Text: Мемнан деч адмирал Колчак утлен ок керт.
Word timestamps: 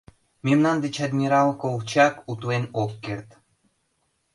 Мемнан 0.45 0.77
деч 0.83 0.95
адмирал 1.05 1.49
Колчак 1.61 2.13
утлен 2.31 2.63
ок 2.83 2.91
керт. 3.03 3.29